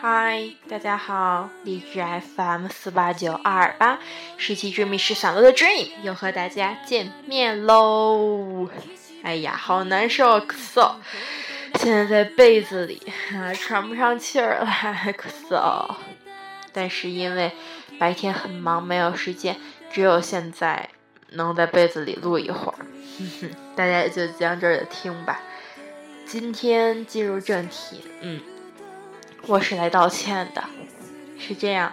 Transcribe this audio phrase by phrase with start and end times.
[0.00, 4.00] 嗨，大家好，荔枝 FM 四八九二八，
[4.36, 8.68] 十七追迷十散落的 Dream 又和大家见面喽。
[9.22, 10.94] 哎呀，好难受，咳嗽，
[11.74, 13.00] 现在在被子里
[13.32, 15.94] 啊，喘不上气儿来， 咳嗽。
[16.72, 17.52] 但是因为
[17.98, 19.56] 白天很忙，没有时间，
[19.92, 20.88] 只有现在
[21.30, 22.78] 能在被子里录一会儿，
[23.76, 25.40] 大家也就将就着听吧。
[26.26, 28.40] 今天进入正题，嗯。
[29.46, 30.64] 我是来道歉的，
[31.38, 31.92] 是这样，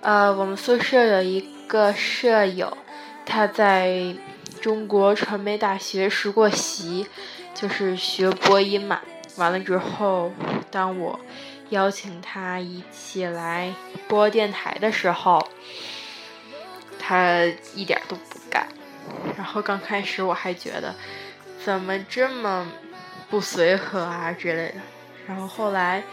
[0.00, 2.78] 呃，我们宿舍有一个舍友，
[3.26, 4.14] 他在
[4.60, 7.08] 中国传媒大学实过习，
[7.52, 9.00] 就是学播音嘛。
[9.34, 10.30] 完了之后，
[10.70, 11.18] 当我
[11.70, 13.74] 邀请他一起来
[14.06, 15.44] 播电台的时候，
[16.96, 18.68] 他一点都不干。
[19.36, 20.94] 然后刚开始我还觉得，
[21.64, 22.68] 怎么这么
[23.32, 24.74] 不随和啊之类的。
[25.26, 26.04] 然后后来。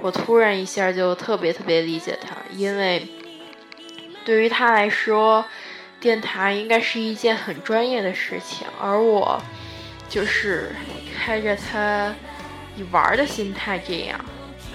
[0.00, 3.04] 我突然一下就特别特别理解他，因为
[4.24, 5.44] 对于他来说，
[5.98, 9.42] 电台应该是一件很专业的事情，而我
[10.08, 10.70] 就是
[11.18, 12.14] 开着他
[12.76, 14.24] 以玩的心态这样，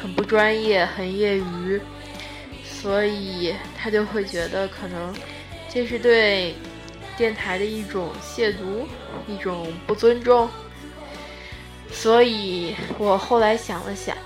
[0.02, 1.80] 很不专业，很业余，
[2.66, 5.16] 所以他就会觉得可能
[5.70, 6.54] 这是对
[7.16, 8.86] 电台的一种亵渎，
[9.26, 10.50] 一种不尊重。
[11.94, 14.18] 所以我后来想了想。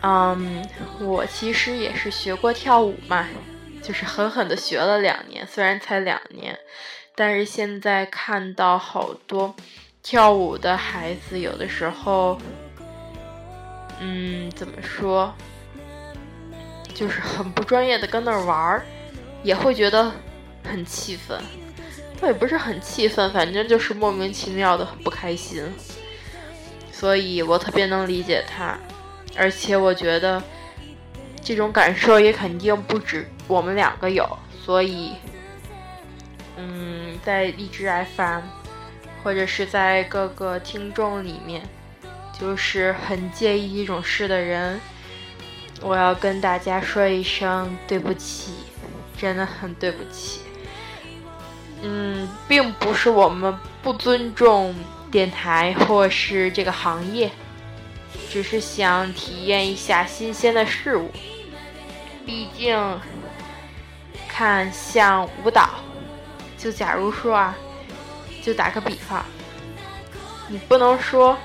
[0.00, 0.64] 嗯，
[1.00, 3.26] 我其实也是学过跳舞嘛，
[3.82, 6.56] 就是狠狠的学了两年，虽然才两年，
[7.16, 9.56] 但是现在看到好多
[10.00, 12.38] 跳舞的孩子，有的时候，
[13.98, 15.34] 嗯，怎么说，
[16.94, 18.86] 就是很不专业的跟那儿玩儿，
[19.42, 20.12] 也会觉得
[20.62, 21.36] 很气愤，
[22.20, 25.64] 倒也不是很气愤，反正就是莫名其妙的很不开心，
[26.98, 28.76] 所以我特别能理解他。
[29.36, 30.42] 而且我觉得
[31.44, 34.26] 这种感受也肯定不止我们两个有，
[34.64, 35.12] 所以，
[36.56, 38.40] 嗯，在荔枝 FM
[39.22, 41.62] 或者是在各个听众里面，
[42.36, 44.80] 就是很介意这种事的人，
[45.80, 48.54] 我要跟大家说一声对不起，
[49.16, 50.40] 真的很对不起。
[51.82, 54.74] 嗯，并不是我们不尊重
[55.10, 57.30] 电台或是这个行业。
[58.30, 61.10] 只是想体验一下新鲜的事物，
[62.26, 63.00] 毕竟
[64.28, 65.70] 看像舞蹈，
[66.58, 67.56] 就假如说啊，
[68.42, 69.24] 就打个比方，
[70.46, 71.38] 你不能说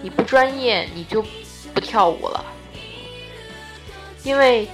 [0.00, 1.24] 你不专业你就
[1.74, 2.44] 不跳舞了，
[4.22, 4.68] 因为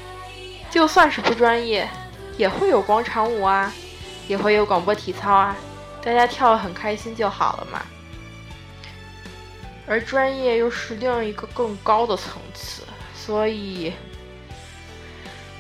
[0.71, 1.89] 就算是不专业，
[2.37, 3.73] 也会有广场舞啊，
[4.29, 5.57] 也会有广播体操啊，
[6.03, 7.83] 大家跳得很开心就好了嘛。
[9.87, 12.83] 而专业又是另一个更高的层次，
[13.15, 13.93] 所以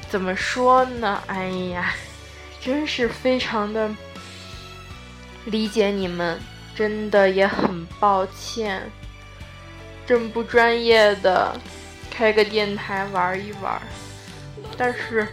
[0.08, 1.22] 怎么说呢？
[1.26, 1.94] 哎呀，
[2.60, 3.90] 真是非常的
[5.44, 6.40] 理解你们，
[6.74, 8.82] 真的也很抱歉，
[10.06, 11.54] 这么不专业的
[12.10, 13.80] 开个电台玩一玩，
[14.76, 15.28] 但是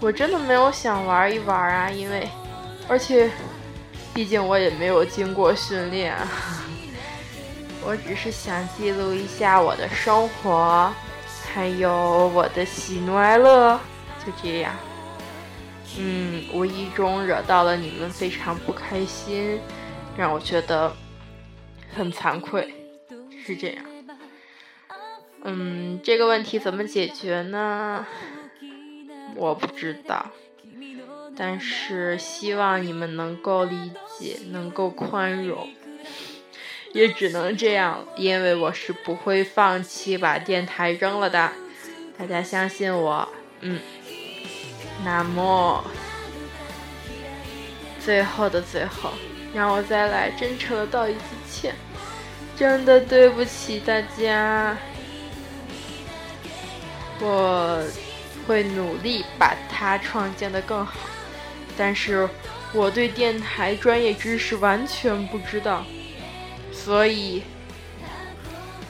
[0.00, 2.28] 我真的没有想玩一玩啊，因为
[2.88, 3.30] 而且
[4.12, 6.14] 毕竟我也没有经过训练。
[7.84, 10.92] 我只是想记录一下我的生活，
[11.52, 13.78] 还有我的喜怒哀乐，
[14.24, 14.74] 就这样。
[15.98, 19.58] 嗯，无意中惹到了你们，非常不开心，
[20.16, 20.92] 让我觉得
[21.94, 22.74] 很惭愧，
[23.44, 23.84] 是这样。
[25.44, 28.06] 嗯，这个问题怎么解决呢？
[29.34, 30.26] 我不知道，
[31.36, 35.68] 但是希望你们能够理解，能够宽容。
[36.92, 41.52] 也只能这样，因为我是不会放弃把电台扔了的，
[42.18, 43.28] 大家相信我，
[43.60, 43.80] 嗯。
[45.04, 45.84] 那么，
[48.04, 49.12] 最后的最后，
[49.54, 51.74] 让我再来真诚的道一次歉，
[52.56, 54.76] 真的对不起大家，
[57.20, 57.80] 我
[58.46, 61.08] 会努力把它创建的更好，
[61.76, 62.28] 但是
[62.72, 65.84] 我对电台专业知识完全不知道。
[66.84, 67.42] 所以，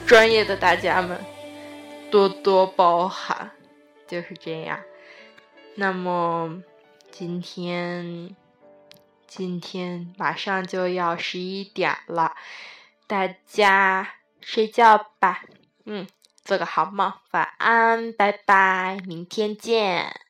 [0.07, 1.19] 专业的大家们
[2.09, 3.51] 多多包涵，
[4.07, 4.79] 就是这样。
[5.75, 6.63] 那么，
[7.11, 8.35] 今天
[9.27, 12.35] 今天马上就要十一点了，
[13.05, 15.43] 大家睡觉吧。
[15.85, 16.07] 嗯，
[16.43, 20.28] 做个好梦，晚安，拜拜，明天见。